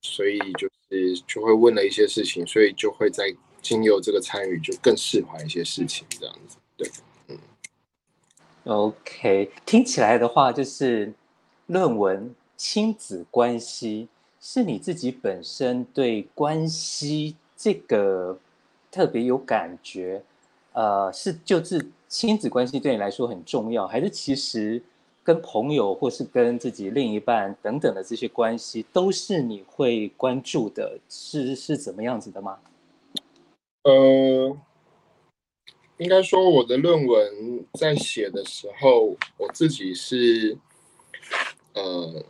[0.00, 6.56] 所以就是就会问了一些事情，所以就会在经由这个参与，就更释怀一些事情，这样子。
[6.76, 6.88] 对，
[7.26, 7.38] 嗯。
[8.64, 11.12] OK，听起来的话，就是
[11.66, 14.08] 论文亲子关系
[14.40, 18.38] 是你自己本身对关系这个
[18.90, 20.22] 特别有感觉，
[20.72, 24.80] 呃，是就是亲子关系对你来说很重要，还是其实？
[25.28, 32.58] 跟朋友或是跟自己另一半等等的这些关系，都是你会关注的，是是怎么样子的吗？
[33.82, 34.56] 呃，
[35.98, 40.56] 应该说我的论文在写的时候，我自己是
[41.74, 42.24] 呃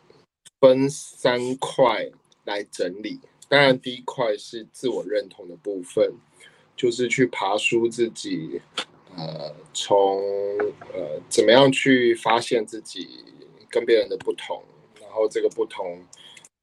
[0.58, 2.10] 分三块
[2.46, 3.20] 来整理。
[3.48, 6.14] 当然，第一块是自我认同的部分，
[6.76, 8.60] 就是去爬梳自己。
[9.18, 10.22] 呃，从
[10.94, 13.24] 呃怎么样去发现自己
[13.68, 14.62] 跟别人的不同，
[15.00, 16.00] 然后这个不同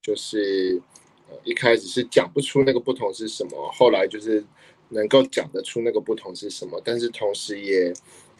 [0.01, 0.81] 就是
[1.29, 4.41] 呃一开始是讲不出那个不同是什么，后来就是
[4.87, 7.91] 能够讲得出那个不同是什么，但是同时也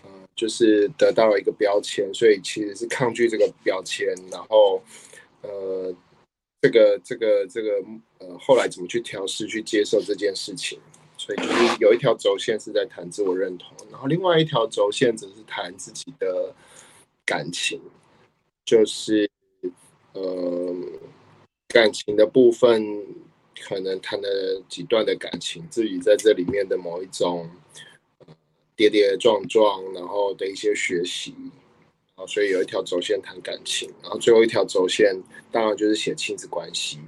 [0.04, 4.82] 呃就是得到了一个标签，所以其实是抗拒这个标签，然后
[5.42, 5.94] 呃
[6.62, 7.84] 这个这个这个
[8.20, 10.80] 呃后来怎么去调试去接受这件事情。
[11.18, 16.54] 所以就是有一条轴线是在谈自我认同，然后另外一条轴线则是谈自己的
[17.26, 17.80] 感情，
[18.66, 19.32] 就是
[20.12, 20.76] 呃
[21.70, 22.86] 感情的部分，
[23.58, 27.50] 可能谈了几段的感情，自己在这里面的某一种
[28.76, 31.34] 跌跌撞撞，然后的一些学习，
[32.16, 35.16] 啊，所以有一条轴线谈感情，然后最后一条轴线
[35.54, 37.00] 当然就是写亲子关系，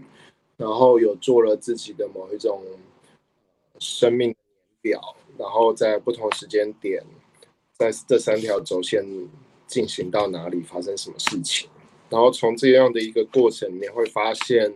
[0.55, 2.63] 然后有做了自己的某一种。
[3.79, 4.35] 生命
[4.87, 7.03] 表，然后在不同时间点，
[7.73, 9.03] 在这三条轴线
[9.67, 11.69] 进行到哪里，发生什么事情，
[12.09, 14.73] 然后从这样的一个过程，你会发现，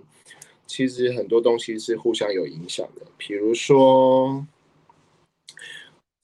[0.67, 3.05] 其实很多东西是互相有影响的。
[3.17, 4.45] 比如说，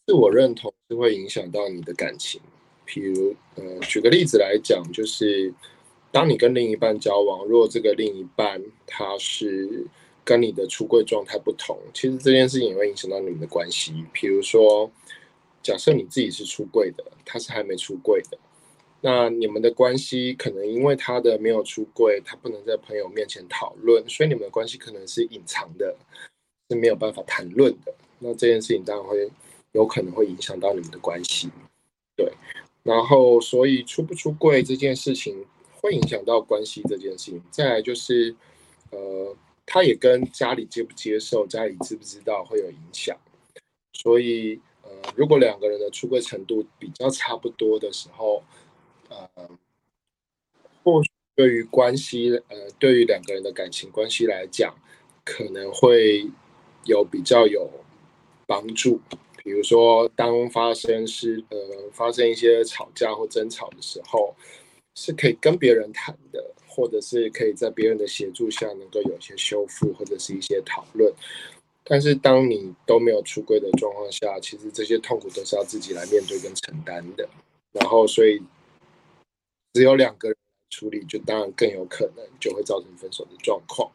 [0.06, 2.42] 自我认同是会影响到你的感情。
[2.84, 5.54] 比如，呃，举个例子来讲，就是
[6.12, 9.88] 当你跟另一半交往，如果这个另一半他是。
[10.28, 14.04] 跟你的出柜状态不同，其实这件事情也会影响到你们的关系。
[14.12, 14.92] 比如说，
[15.64, 18.38] 假设你自己是出柜的，他是还没出柜的，
[19.00, 25.96] 那你们的关系可能因为他的没有出柜，他不能在朋友面前讨论，所以你们的关系可能是隐藏的，
[26.70, 27.96] 是没有办法谈论的。
[28.20, 29.32] 那这件事情当然会
[29.72, 31.50] 有可能会影响到你们的关系。
[32.18, 32.30] 对，
[32.84, 35.46] 然后所以出不出柜这件事情
[35.80, 37.42] 会影响到关系这件事情。
[37.50, 38.36] 再来就是，
[38.92, 39.34] 呃。
[39.68, 43.16] 他也跟家里接不接受、家里知不知道会有影响，
[43.92, 48.42] 所以呃，如果两个人的出柜程度比较差不多的时候，
[49.10, 49.30] 呃，
[50.84, 54.74] 或许对于关系，呃，对于两个人的感情关系来讲，
[55.26, 56.26] 可能会
[56.86, 57.70] 有比较有
[58.48, 59.02] 帮助。
[59.44, 61.58] 比如说，当发生是呃
[61.92, 64.34] 发生一些吵架或争吵的时候，
[64.96, 66.54] 是可以跟别人谈的。
[66.78, 71.12] 或者是可以在别人的协助下能够有一些修复，或者是一些讨论。
[71.84, 77.28] 但是当你都没有出柜的状况下，其实这些痛苦都是要自己来面对跟承担的。
[77.72, 78.40] 然后，所以
[79.74, 80.38] 只有两个人
[80.70, 83.92] 处理，就当然更有可能就会造成分手的状况。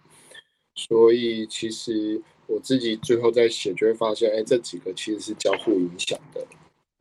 [0.75, 6.45] 所以，其实我自己最后在写，就会发现，哎，这几个其实是交互影响的。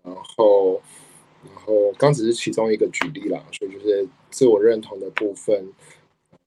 [0.04, 0.80] 然后。
[1.64, 5.72] 然后刚只是其中一个举例啦，所以就是自我认同的部分，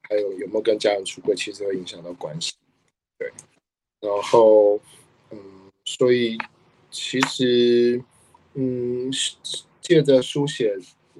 [0.08, 2.54] 还有有没有跟家人出轨，其实会影响到关系。
[3.16, 3.30] 对，
[4.00, 4.80] 然后
[5.30, 5.38] 嗯，
[5.84, 6.36] 所以
[6.90, 8.02] 其实
[8.54, 9.08] 嗯，
[9.80, 10.76] 借着书写，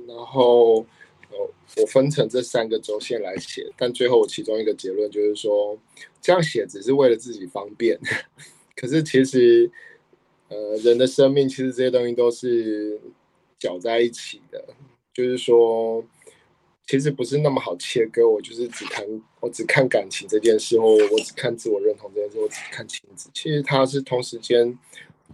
[0.09, 0.85] 然后，
[1.76, 5.78] 我分成这三个轴线来写，但最后我其中一个结论就是说，
[6.20, 7.96] 这样写只是为了自己方便，
[8.74, 9.70] 可是其实
[10.48, 13.00] 呃，人的生命其实这些东西都是。
[13.64, 14.62] 搅在一起的，
[15.14, 16.05] 就是说，
[16.87, 18.29] 其实不是那么好切割。
[18.29, 19.03] 我就是只看，
[19.40, 23.31] 我只看感情这件事，或我只看自我认同这件事，我只看亲子。
[23.33, 24.79] 其实它是同时间，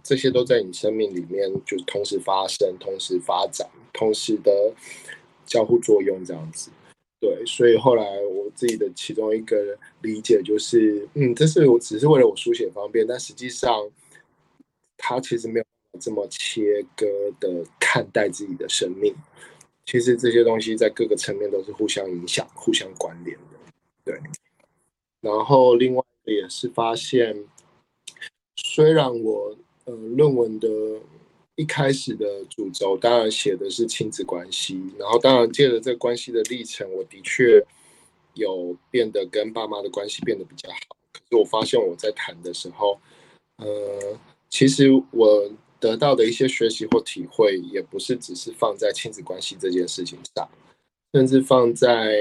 [0.01, 4.73] 这些都在你生命里面，就是同时发生、同时发展、同时的
[5.45, 6.71] 交互作用这样子。
[7.19, 13.91] 对，所以后来我自己的其中一个理解就是，嗯，这是我只是为了我书写方便，但实际上
[14.95, 15.65] 它其实没有。
[16.01, 17.05] 这么切割
[17.39, 19.15] 的看待自己的生命，
[19.85, 23.43] 其实这些东西在各个层面都是互相影响、互相关联的。
[24.03, 24.19] 对，
[25.21, 27.45] 然后另外也是发现，
[28.55, 30.67] 虽然我呃论文的
[31.55, 37.63] 一开始的主轴当然写的是亲子关系，然后当然借着这关系的历程，我的确
[38.33, 40.77] 有变得跟爸妈的关系变得比较好。
[41.13, 42.99] 可是我发现我在谈的时候，
[43.57, 44.17] 呃，
[44.49, 45.51] 其实我。
[45.81, 50.47] 得到的一些学习或体会，也不是只是放在亲子关系这件事情上，
[51.11, 52.15] 甚至放在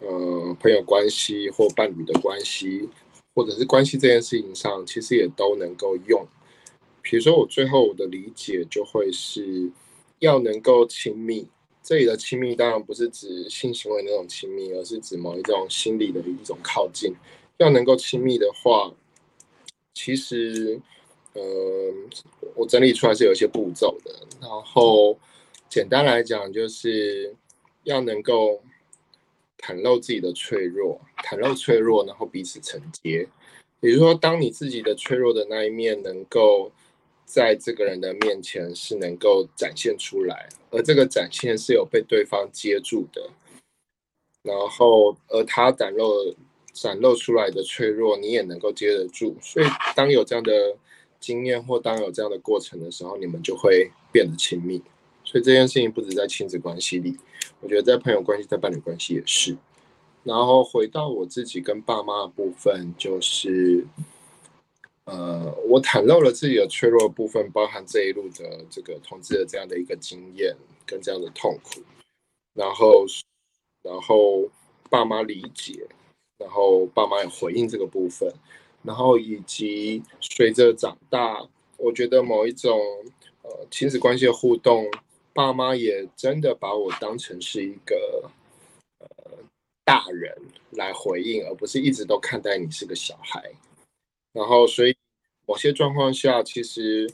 [0.00, 2.88] 呃朋友关系或伴侣的关系，
[3.34, 6.26] 或者是关系这件事情上，其实也都能够用。
[7.00, 9.70] 比如说，我最后我的理解就会是
[10.18, 11.46] 要能够亲密，
[11.84, 17.14] 这里的亲密当然不是指性行为那种亲密，而是指某一种心理的一种靠近。
[17.58, 18.92] 要能够亲密的话，
[19.94, 20.80] 其实。
[21.34, 21.42] 呃，
[22.54, 25.18] 我整理出来是有一些步骤的，然后
[25.68, 27.34] 简单来讲，就是
[27.84, 28.62] 要能够
[29.58, 33.26] 袒露自己的脆弱，袒露脆弱，然后彼此承接。
[33.80, 36.70] 比如说，当你自己的脆弱的那一面能够
[37.24, 43.30] 在这个人的面前是能够展现出来，而这个展现是有被对方接住的，
[44.42, 46.36] 然后而他袒露
[46.72, 49.34] 展露出来的脆弱，你也能够接得住。
[49.40, 49.66] 所以
[49.96, 50.76] 当有这样的
[51.22, 54.82] 经验或当有这样的过程的时候，你们就会变得亲密。
[55.24, 57.16] 所以这件事情不止在亲子关系里，
[57.60, 59.56] 我觉得在朋友关系、在伴侣关系也是。
[60.24, 63.86] 然后回到我自己跟爸妈的部分，就是，
[65.04, 71.80] 呃，我袒露了自己的脆弱部分，包含这一路的这个同志的这样的一个经验跟这样的痛苦，
[72.54, 73.04] 然后，
[73.82, 74.48] 然后
[74.90, 75.86] 爸妈理解，
[76.38, 78.32] 然后爸妈也回应这个部分，
[78.82, 82.80] 然后以及随着长大，我觉得某一种
[83.42, 84.90] 呃亲子关系的互动，
[85.32, 88.30] 爸妈也真的把我当成是一个
[88.98, 89.06] 呃。
[89.84, 90.32] 大人
[90.70, 93.50] 来回应，而不是一直都看待你是个小孩。
[94.32, 94.96] 然后，所以
[95.44, 97.10] 某些状况下，其实，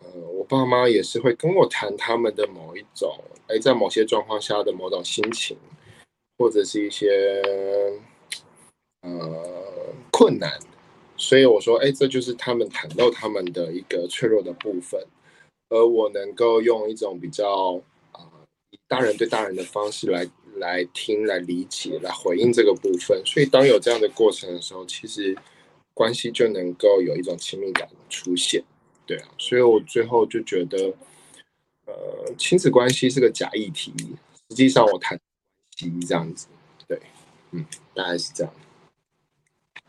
[0.00, 5.58] 呃，我爸妈也是会跟我谈他们的某一种，哎，在某些状况下的某种心情，
[6.38, 7.42] 或者是一些，
[9.02, 10.58] 呃，困难。
[11.16, 15.00] 所以我说，哎，这就是他们袒露他们的一个脆弱的部分，
[15.68, 17.80] 而我能够用一种比较，
[18.12, 18.20] 啊、
[18.70, 20.28] 以大人对大人的方式来。
[20.58, 25.36] 来听、来理解、来回应这个部分，所以当有这样的过程的时候，其实
[25.92, 28.64] 关系就能够有一种亲密感出现，
[29.04, 30.94] 对啊，所以我最后就觉得，
[31.84, 33.92] 呃，亲子关系是个假议题，
[34.48, 35.20] 实际上我谈关
[35.76, 36.46] 系这样子，
[36.88, 36.98] 对，
[37.50, 37.62] 嗯，
[37.92, 38.50] 大概是这样。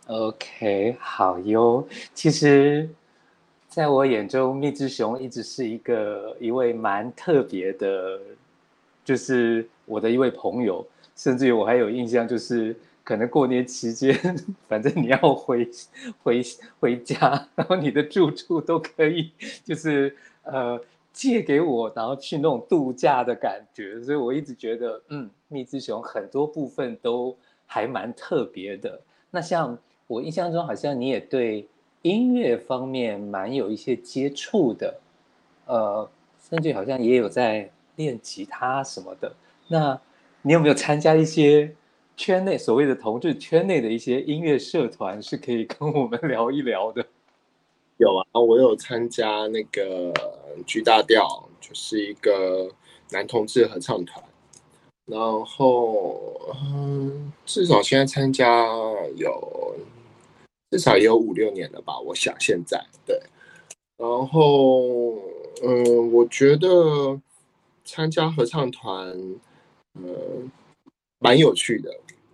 [0.07, 1.85] OK，好哟。
[2.13, 2.89] 其实，
[3.67, 8.19] 在我眼中，蜜汁熊一直是一个一位蛮特别的。
[9.03, 10.85] 就是我的一位朋友，
[11.15, 14.13] 甚至于我还有印象，就是可能过年期间，
[14.67, 15.69] 反正你要回
[16.21, 16.41] 回
[16.79, 19.31] 回家，然后你的住处都可以，
[19.63, 20.77] 就是呃
[21.13, 24.01] 借给我，然后去那种度假的感觉。
[24.01, 27.33] 所以我一直觉得，嗯，蜜汁熊很多部分都
[27.65, 28.99] 还蛮特别的。
[29.31, 29.77] 那像
[30.07, 31.67] 我印象中，好像你也对
[32.01, 34.99] 音乐方面蛮有一些接触的，
[35.65, 36.09] 呃，
[36.49, 37.71] 甚至好像也有在。
[37.97, 39.35] 练吉他什么的，
[39.69, 39.99] 那
[40.43, 41.73] 你有没有参加一些
[42.15, 47.03] 圈内所谓的同志圈内的一些音乐社团，是可以跟我们聊一聊的？
[47.97, 50.13] 有啊，我有参加那个
[50.67, 52.69] G 大调，就是一个
[53.09, 54.23] 男同志合唱团，
[55.07, 58.63] 然后嗯，至少现在参加
[59.15, 59.75] 有
[60.71, 63.19] 至少也有五六年了吧，我想现在对，
[63.97, 65.15] 然后
[65.63, 67.19] 嗯，我觉得。
[67.89, 69.17] 参加合唱团，
[69.93, 70.43] 呃，
[71.19, 71.89] 蛮有趣的，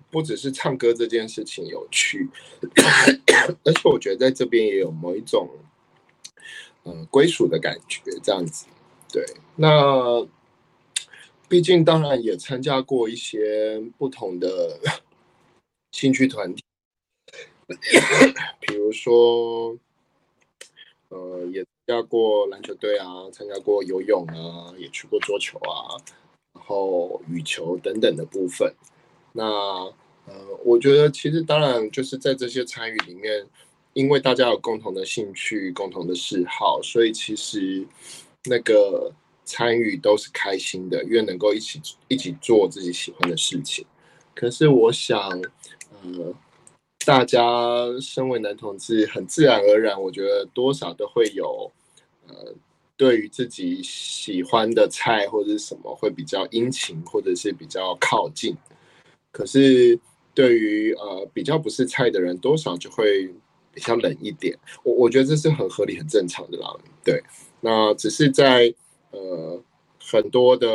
[0.10, 2.28] 不只是唱歌这件事情有趣，
[3.64, 5.48] 而且我觉得在这边也有某一种，
[6.82, 8.66] 呃，归属的感觉，这样子。
[9.12, 9.24] 对，
[9.56, 10.28] 那
[11.48, 14.80] 毕竟当然也参加过一些不同的
[15.94, 16.64] 兴趣团体，
[18.60, 19.78] 比如说，
[21.10, 21.66] 呃，也。
[21.86, 26.00] 参加过篮球队啊，参加过游泳啊，也去过桌球啊，
[26.54, 28.74] 然后羽球等等的部分。
[29.34, 29.44] 那
[30.26, 33.46] 呃，我觉得其实当然就是在这些参与里面，
[33.92, 37.86] 因为大家有共同的兴趣、共同的嗜好，所以其实
[38.46, 39.12] 那个
[39.44, 43.86] 参与都是开心的，因为能够一起一起做自己喜欢的事情。
[44.34, 45.30] 可是我想，
[46.02, 46.34] 呃。
[47.06, 47.40] 大家
[48.00, 51.72] 身为男同志，很自然而然，我觉得多少都会有，
[52.28, 52.54] 呃，
[52.96, 58.56] 对于自己喜欢的菜或者是什么会比较殷勤，或者是比较靠近。
[59.32, 60.00] 可是
[60.34, 63.30] 对于呃比较不是菜的人，多少就会
[63.74, 64.58] 比较冷一点。
[64.84, 66.74] 我我觉得这是很合理、很正常的啦。
[67.04, 67.22] 对，
[67.62, 68.74] 那只是在
[69.12, 69.62] 呃
[70.00, 70.68] 很多的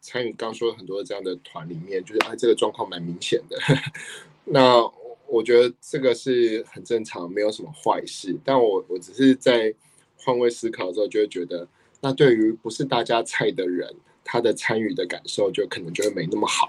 [0.00, 3.58] 参与，刚说很多这样的团里面，就是哎这个状况蛮明显的。
[4.44, 4.90] 那。
[5.28, 8.36] 我觉得这个是很正常，没有什么坏事。
[8.44, 9.74] 但我我只是在
[10.16, 11.66] 换位思考之后，就会觉得，
[12.00, 16.66] 那对于不是大家菜的人，他的参与的感受就可能就会没那么好。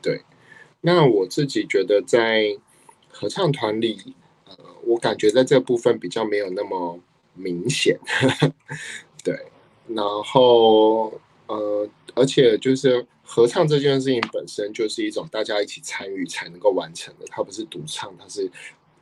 [0.00, 0.22] 对，
[0.80, 2.56] 那我自己觉得在
[3.08, 4.14] 合唱团里，
[4.46, 6.98] 呃，我感觉在这部分比较没有那么
[7.34, 7.98] 明显。
[9.24, 9.46] 对，
[9.88, 11.88] 然后呃，
[12.18, 13.06] 而且就是。
[13.30, 18.50] 合唱这件事情本身就是一种大家一起参与才能够完成的，它不是独唱，它是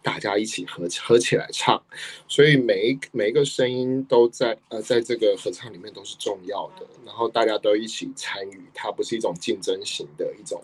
[0.03, 1.81] 大家一起合合起来唱，
[2.27, 10.61] 所以每一每一个声音都在呃在这个合唱里面都是重要的，然后大家都一起参与，它不是一种竞争型的一种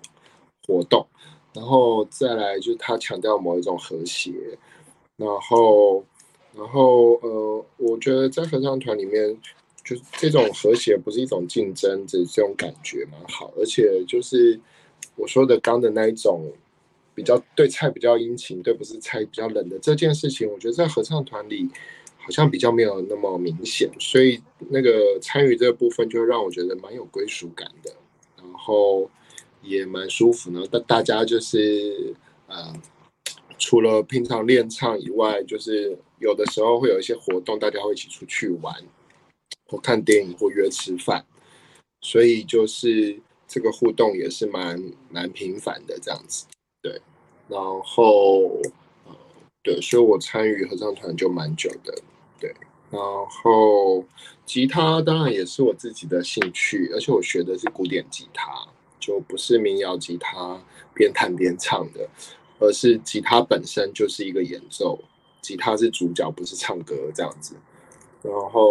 [0.67, 1.07] 活动，
[1.55, 4.33] 然后再来就是它强调某一种和谐，
[5.17, 6.05] 然后
[6.53, 9.41] 然后呃，我觉得在合唱团里面。
[9.85, 14.59] 就是这种和谐不是一种竞争，这这种感觉蛮好，而且就是
[15.17, 16.53] 我说的刚的那一种
[17.15, 21.69] 比较对菜比较殷勤，对不是菜比较冷的这件事情，我觉得在合唱团里
[22.17, 27.93] 好像比较没有那么明显，所以那个参与这部分就让我觉得蛮有归属感的，
[28.37, 29.11] 然后
[29.63, 30.65] 也蛮舒服呢。
[30.71, 32.15] 大大家就是
[32.47, 32.73] 呃，
[33.59, 38.75] 除了平常练唱以外，就是有的时候会有一些活动，大家会一起出去玩，
[39.73, 41.25] 或看电影，或约吃饭，
[42.03, 43.19] 所以就是
[43.49, 46.45] 这个互动也是蛮蛮频繁的这样子。
[46.83, 47.01] 对，
[47.49, 48.61] 然后，
[49.07, 49.17] 呃，
[49.63, 51.95] 对，所以我参与合唱团就蛮久的，
[52.39, 52.55] 对，
[52.91, 54.05] 然后
[54.45, 58.53] 吉他当然也是我自己的兴趣，而且我学的是古典吉他，
[59.01, 60.63] 就不是民谣吉他
[60.93, 62.07] 边弹边唱的，
[62.59, 64.99] 而是吉他本身就是一个演奏，
[65.41, 67.57] 吉他是主角，不是唱歌这样子。
[68.23, 68.71] 然后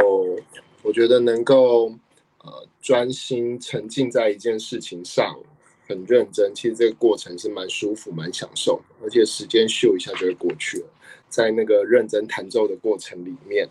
[0.84, 1.94] 我觉得能够
[2.40, 5.40] 呃专心沉浸在一件事情上。
[5.88, 10.88] 很认真，其实这个过程是蛮舒服、蛮享受的，而且时间咻一下就会过去了，
[11.28, 13.68] 在那个认真弹奏的过程里面，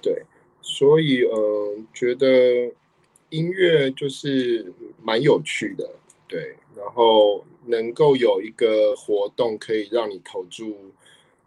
[0.00, 0.22] 对，
[0.62, 2.72] 所以呃，觉得
[3.28, 4.72] 音乐就是
[5.02, 5.86] 蛮有趣的，
[6.26, 10.74] 对，然后能够有一个活动可以让你投注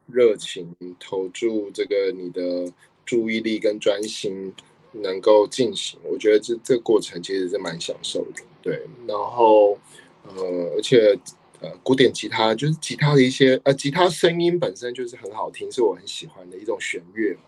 [0.05, 2.71] 热情，投注这个你的
[3.03, 4.53] 注意力跟专心
[4.93, 9.77] 能够进行，我觉得这这个过程其实是蛮享受的，对，然后。
[10.25, 10.41] 呃，
[10.77, 11.13] 而且，
[11.59, 17.41] 呃，古典吉他就是吉他的一些，呃，吉他声音本身就是很好听，是我很喜欢的一种弦乐嘛。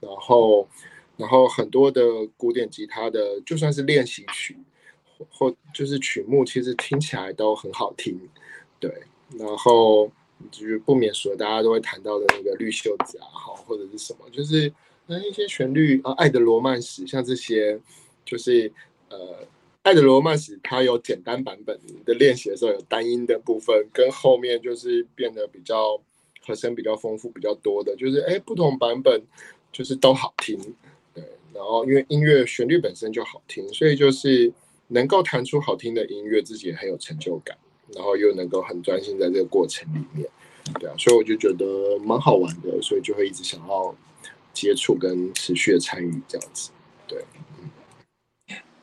[0.00, 0.66] 然后，
[1.18, 2.02] 然后很多的
[2.38, 4.56] 古典吉他的，就算是练习曲
[5.18, 8.18] 或，或就是曲目，其实听起来都很好听。
[8.80, 8.90] 对，
[9.38, 10.10] 然后
[10.50, 14.72] 就是不免说，大家都会谈到的那个绿袖子啊，好，或者是什么，就是
[15.06, 17.78] 那一些旋律啊，爱的罗曼史，像这些，
[18.24, 18.72] 就是
[19.08, 19.46] 呃。
[19.82, 25.96] 爱的罗曼史，它有简单版本的练习的时候有单音的部分，跟后面就是变得比较
[26.44, 29.22] 和声比较丰富、比较多的，就是哎不同版本
[29.70, 30.58] 就是都好听，
[31.14, 31.22] 对。
[31.54, 34.52] 然后因为音乐旋律本身就好听，所以就是
[34.88, 37.56] 能够弹出好听的音乐，自己也很有成就感，
[37.94, 40.28] 然后又能够很专心在这个过程里面，
[40.80, 43.94] 对啊，所以我就觉得蛮好玩的，所以就会一直想要
[44.56, 46.70] 接触跟持续的参与这样子，
[47.06, 47.22] 对。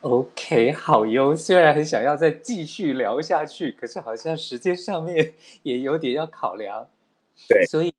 [0.02, 1.34] OK，好哟。
[1.34, 6.86] 虽然很想要再继续聊下去，可是好像时间上面也有点要考量。
[7.48, 7.92] 对，所以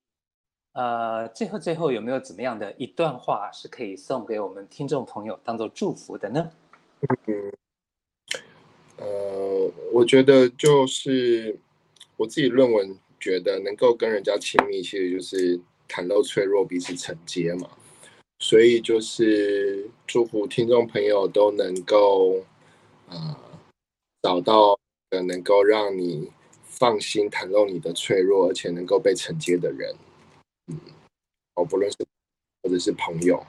[0.72, 6.52] 呃，最后最后有没有怎么样的一段话是可以送给我们听众朋友当做祝福的呢？
[7.26, 7.52] 嗯，
[8.98, 11.58] 呃，我觉得就是
[12.16, 17.70] 我自己论文觉得能够跟人家亲密，其实就是袒露脆弱，彼此承接嘛。
[18.40, 22.44] 所以就是祝福听众朋友都能够，
[23.08, 23.36] 呃，
[24.22, 24.78] 找到
[25.26, 26.30] 能够让你
[26.66, 29.96] 放心袒露你的脆弱，而且能够被承接的人，
[30.68, 30.78] 嗯，
[31.56, 31.98] 哦，不论是
[32.62, 33.42] 或者是朋友，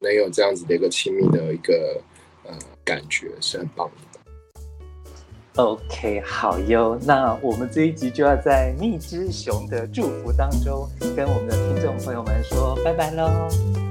[0.00, 2.02] 能有这样子的一个亲密的一个
[2.44, 4.09] 呃感觉，是很棒的。
[5.60, 13.89] OK，好哟，那我们这一集就要在蜜汁熊的祝福当中，跟我们的听众朋友们说拜拜喽。